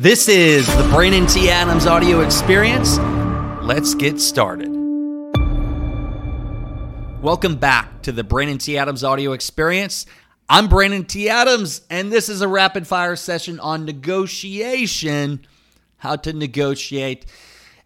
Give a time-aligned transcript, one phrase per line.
[0.00, 1.50] This is the Brandon T.
[1.50, 2.96] Adams audio experience.
[3.62, 4.70] Let's get started.
[7.20, 8.78] Welcome back to the Brandon T.
[8.78, 10.06] Adams audio experience.
[10.48, 11.28] I'm Brandon T.
[11.28, 15.46] Adams, and this is a rapid fire session on negotiation,
[15.98, 17.26] how to negotiate.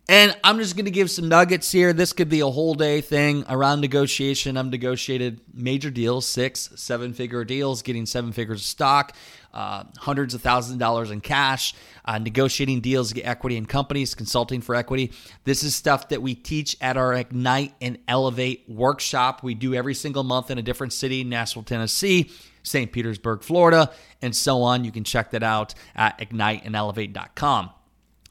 [0.06, 1.94] And I'm just going to give some nuggets here.
[1.94, 4.58] This could be a whole day thing around negotiation.
[4.58, 9.16] I've negotiated major deals, six, seven figure deals, getting seven figures of stock,
[9.54, 13.64] uh, hundreds of thousands of dollars in cash, uh, negotiating deals to get equity in
[13.64, 15.10] companies, consulting for equity.
[15.44, 19.42] This is stuff that we teach at our Ignite and Elevate workshop.
[19.42, 22.30] We do every single month in a different city, Nashville, Tennessee.
[22.66, 22.90] St.
[22.90, 23.92] Petersburg, Florida,
[24.22, 24.84] and so on.
[24.84, 27.68] You can check that out at igniteandelevate.com.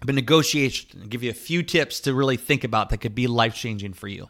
[0.06, 3.28] But negotiation, I'll give you a few tips to really think about that could be
[3.28, 4.30] life changing for you.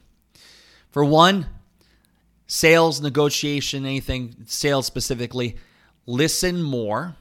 [0.89, 1.47] For one,
[2.45, 5.57] sales, negotiation, anything, sales specifically,
[6.05, 7.15] listen more,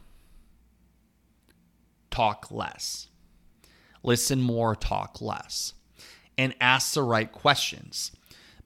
[2.11, 3.09] talk less.
[4.03, 5.73] Listen more, talk less.
[6.37, 8.13] And ask the right questions.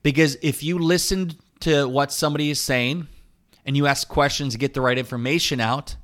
[0.03, 3.07] Because if you listen to what somebody is saying
[3.65, 5.95] and you ask questions to get the right information out,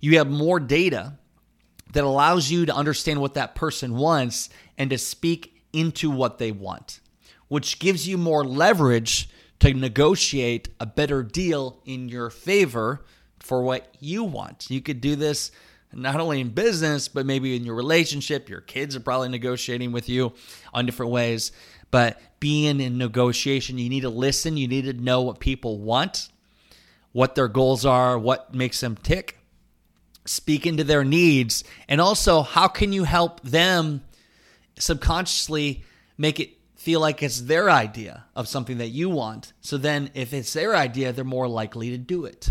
[0.00, 1.18] you have more data
[1.92, 6.52] that allows you to understand what that person wants and to speak into what they
[6.52, 7.00] want,
[7.48, 9.28] which gives you more leverage
[9.60, 13.04] to negotiate a better deal in your favor
[13.40, 14.70] for what you want.
[14.70, 15.50] You could do this
[15.92, 18.48] not only in business, but maybe in your relationship.
[18.48, 20.34] Your kids are probably negotiating with you
[20.74, 21.50] on different ways.
[21.90, 26.28] But being in negotiation, you need to listen, you need to know what people want,
[27.12, 29.37] what their goals are, what makes them tick
[30.28, 34.02] speak into their needs and also how can you help them
[34.78, 35.84] subconsciously
[36.16, 39.52] make it feel like it's their idea of something that you want?
[39.60, 42.50] So then if it's their idea they're more likely to do it.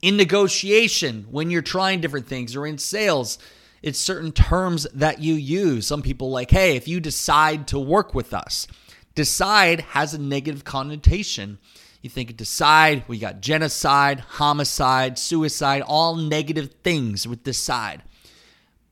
[0.00, 3.38] In negotiation when you're trying different things or in sales
[3.82, 5.86] it's certain terms that you use.
[5.86, 8.66] Some people like hey if you decide to work with us
[9.14, 11.58] decide has a negative connotation
[12.02, 18.02] you think decide, we got genocide, homicide, suicide, all negative things with decide.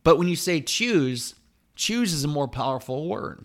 [0.04, 1.34] But when you say choose,
[1.74, 3.44] choose is a more powerful word.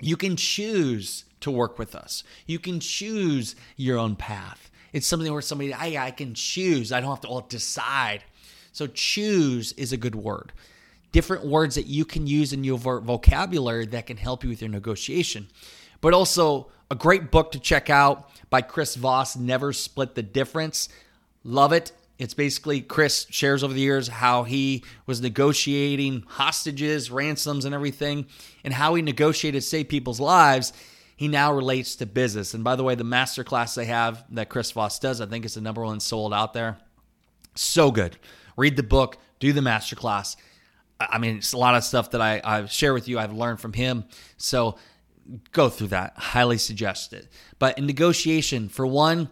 [0.00, 2.24] You can choose to work with us.
[2.46, 4.70] You can choose your own path.
[4.92, 6.92] It's something where somebody, I, I can choose.
[6.92, 8.24] I don't have to all decide.
[8.72, 10.52] So choose is a good word.
[11.12, 14.70] Different words that you can use in your vocabulary that can help you with your
[14.70, 15.48] negotiation.
[16.00, 20.88] But also a great book to check out by Chris Voss, Never Split the Difference.
[21.44, 21.92] Love it.
[22.18, 28.26] It's basically Chris shares over the years how he was negotiating hostages, ransoms, and everything,
[28.64, 30.72] and how he negotiated save people's lives.
[31.14, 32.54] He now relates to business.
[32.54, 35.54] And by the way, the masterclass they have that Chris Voss does, I think it's
[35.54, 36.78] the number one sold out there.
[37.54, 38.16] So good.
[38.56, 40.36] Read the book, do the masterclass.
[40.98, 43.20] I mean, it's a lot of stuff that I, I share with you.
[43.20, 44.04] I've learned from him.
[44.36, 44.76] So
[45.52, 46.14] go through that.
[46.16, 47.28] Highly suggest it.
[47.58, 49.28] But in negotiation, for one,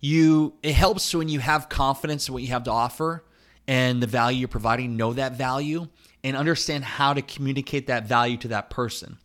[0.00, 3.24] you it helps when you have confidence in what you have to offer
[3.66, 5.88] and the value you're providing, know that value
[6.24, 9.18] and understand how to communicate that value to that person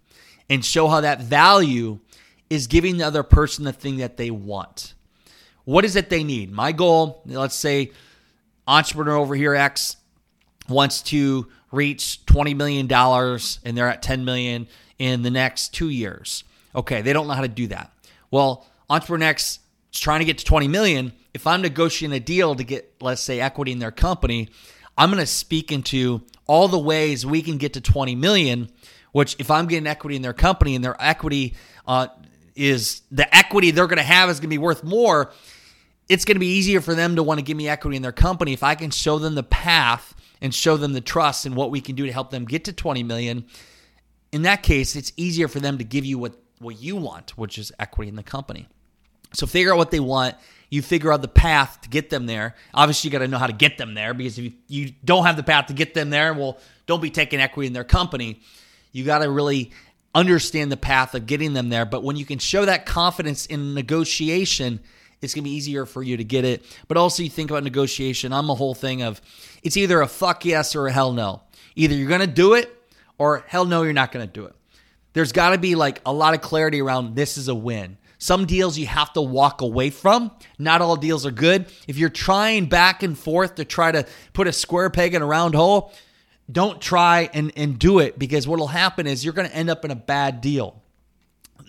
[0.49, 1.99] and show how that value
[2.49, 4.93] is giving the other person the thing that they want.
[5.65, 6.51] What is it they need?
[6.51, 7.91] My goal, let's say
[8.67, 9.97] entrepreneur over here X
[10.69, 14.67] wants to reach 20 million dollars and they're at 10 million
[14.99, 16.43] in the next two years.
[16.75, 17.91] Okay, they don't know how to do that.
[18.31, 19.59] Well, Entrepreneur X
[19.91, 21.13] is trying to get to 20 million.
[21.33, 24.49] If I'm negotiating a deal to get, let's say, equity in their company,
[24.97, 28.69] I'm going to speak into all the ways we can get to 20 million.
[29.11, 31.53] Which, if I'm getting equity in their company and their equity
[31.87, 32.07] uh,
[32.55, 35.31] is the equity they're going to have is going to be worth more,
[36.09, 38.11] it's going to be easier for them to want to give me equity in their
[38.11, 41.71] company if I can show them the path and show them the trust and what
[41.71, 43.45] we can do to help them get to 20 million
[44.33, 47.59] in that case, it's easier for them to give you what, what you want, which
[47.59, 48.67] is equity in the company.
[49.33, 50.35] So figure out what they want.
[50.71, 52.55] You figure out the path to get them there.
[52.73, 55.25] Obviously, you got to know how to get them there because if you, you don't
[55.25, 58.41] have the path to get them there, well, don't be taking equity in their company.
[58.91, 59.71] You got to really
[60.15, 61.85] understand the path of getting them there.
[61.85, 64.79] But when you can show that confidence in negotiation,
[65.23, 66.63] it's going to be easier for you to get it.
[66.87, 68.33] But also, you think about negotiation.
[68.33, 69.21] I'm a whole thing of
[69.63, 71.41] it's either a fuck yes or a hell no.
[71.75, 72.73] Either you're going to do it
[73.17, 74.55] or hell no, you're not going to do it.
[75.13, 77.97] There's got to be like a lot of clarity around this is a win.
[78.17, 80.31] Some deals you have to walk away from.
[80.57, 81.65] Not all deals are good.
[81.87, 85.25] If you're trying back and forth to try to put a square peg in a
[85.25, 85.93] round hole,
[86.51, 89.69] don't try and, and do it because what will happen is you're going to end
[89.69, 90.82] up in a bad deal.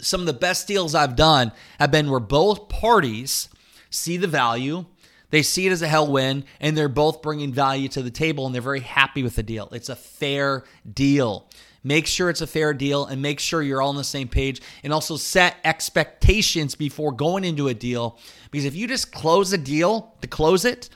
[0.00, 3.48] Some of the best deals I've done have been where both parties
[3.90, 4.86] see the value,
[5.34, 8.46] They see it as a hell win, and they're both bringing value to the table,
[8.46, 9.68] and they're very happy with the deal.
[9.72, 11.48] It's a fair deal.
[11.82, 14.62] Make sure it's a fair deal and make sure you're all on the same page
[14.84, 18.16] and also set expectations before going into a deal.
[18.52, 20.88] Because if you just close a deal to close it,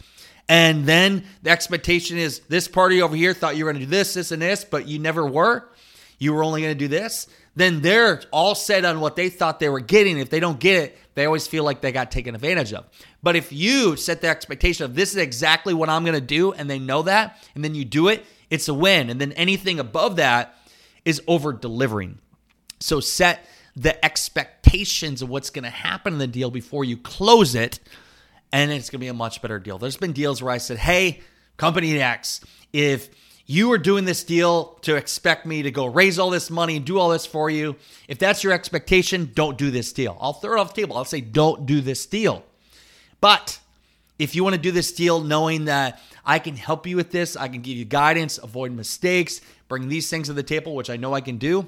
[0.49, 3.91] and then the expectation is this party over here thought you were going to do
[3.91, 5.69] this, this, and this, but you never were,
[6.19, 9.59] you were only going to do this, then they're all set on what they thought
[9.61, 10.19] they were getting.
[10.19, 12.87] If they don't get it, they always feel like they got taken advantage of.
[13.23, 16.53] But if you set the expectation of this is exactly what I'm going to do,
[16.53, 19.11] and they know that, and then you do it, it's a win.
[19.11, 20.57] And then anything above that
[21.05, 22.19] is over delivering.
[22.81, 23.45] So set
[23.75, 27.81] the expectations of what's going to happen in the deal before you close it,
[28.53, 29.79] and it's going to be a much better deal.
[29.79, 31.21] There's been deals where I said, hey,
[31.57, 32.41] company X,
[32.73, 33.11] if
[33.51, 36.85] you are doing this deal to expect me to go raise all this money and
[36.85, 37.77] do all this for you.
[38.07, 40.19] If that's your expectation, don't do this deal.
[40.21, 40.99] I'll throw it off the table.
[40.99, 42.45] I'll say, don't do this deal.
[43.23, 43.59] But
[44.19, 47.37] if you want to do this deal knowing that I can help you with this,
[47.37, 50.99] I can give you guidance, avoid mistakes, bring these things to the table, which I
[50.99, 51.67] know I can do,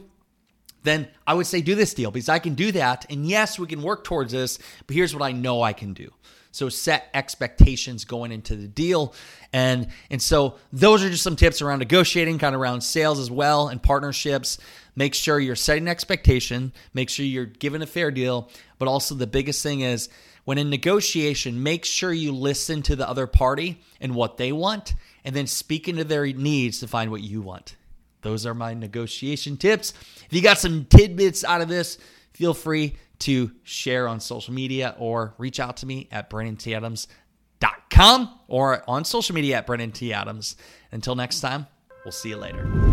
[0.82, 3.06] then I would say do this deal because I can do that.
[3.08, 6.12] And yes, we can work towards this, but here's what I know I can do.
[6.52, 9.14] So set expectations going into the deal.
[9.52, 13.31] And and so those are just some tips around negotiating, kind of around sales as
[13.31, 14.58] well and partnerships.
[14.97, 19.26] Make sure you're setting expectation, make sure you're giving a fair deal, but also the
[19.26, 20.08] biggest thing is
[20.44, 24.94] when in negotiation, make sure you listen to the other party and what they want
[25.25, 27.76] and then speak into their needs to find what you want.
[28.23, 29.93] Those are my negotiation tips.
[30.26, 31.99] If you got some tidbits out of this,
[32.32, 38.82] feel free to share on social media or reach out to me at BrandonTAdams.com or
[38.88, 40.12] on social media at Brandon T.
[40.12, 40.56] Adams.
[40.90, 41.67] Until next time,
[42.05, 42.89] we'll see you later.